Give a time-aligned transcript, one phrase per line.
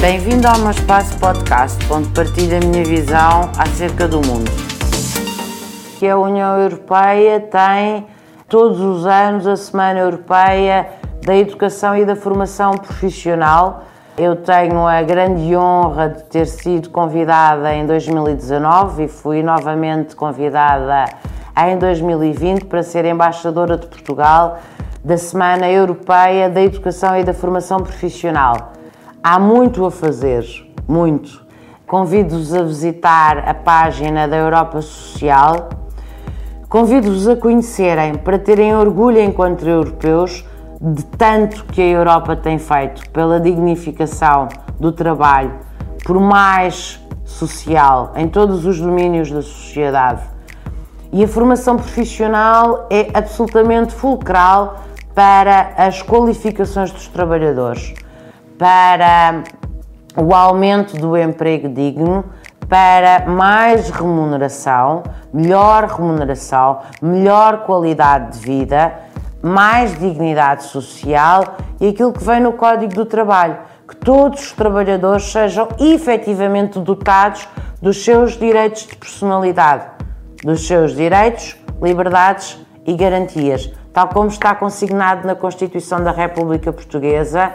[0.00, 4.50] Bem-vindo ao meu espaço podcast, onde partilho a minha visão acerca do mundo.
[5.98, 8.06] Que a União Europeia tem
[8.48, 10.88] todos os anos a Semana Europeia
[11.22, 13.84] da Educação e da Formação Profissional.
[14.16, 21.04] Eu tenho a grande honra de ter sido convidada em 2019 e fui novamente convidada
[21.68, 24.58] em 2020 para ser embaixadora de Portugal
[25.02, 28.72] da Semana Europeia da Educação e da Formação Profissional.
[29.22, 30.44] Há muito a fazer,
[30.86, 31.42] muito.
[31.86, 35.70] Convido-vos a visitar a página da Europa Social.
[36.68, 40.44] Convido-vos a conhecerem, para terem orgulho enquanto europeus,
[40.80, 45.54] de tanto que a Europa tem feito pela dignificação do trabalho,
[46.04, 50.22] por mais social, em todos os domínios da sociedade.
[51.12, 54.76] E a formação profissional é absolutamente fulcral
[55.20, 57.92] para as qualificações dos trabalhadores
[58.56, 59.44] para
[60.16, 62.24] o aumento do emprego digno,
[62.66, 68.94] para mais remuneração, melhor remuneração, melhor qualidade de vida,
[69.42, 71.44] mais dignidade social
[71.78, 77.46] e aquilo que vem no Código do Trabalho, que todos os trabalhadores sejam efetivamente dotados
[77.82, 79.84] dos seus direitos de personalidade,
[80.42, 87.52] dos seus direitos, liberdades e garantias, tal como está consignado na Constituição da República Portuguesa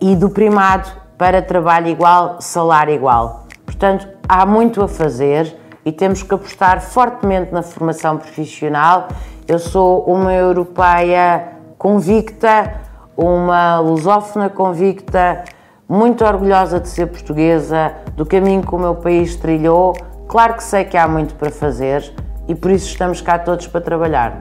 [0.00, 3.46] e do primado para trabalho igual, salário igual.
[3.64, 9.08] Portanto, há muito a fazer e temos que apostar fortemente na formação profissional.
[9.46, 12.80] Eu sou uma europeia convicta,
[13.16, 15.44] uma lusófona convicta,
[15.88, 19.94] muito orgulhosa de ser portuguesa, do caminho que o meu país trilhou.
[20.28, 22.12] Claro que sei que há muito para fazer
[22.48, 24.40] e por isso estamos cá todos para trabalhar.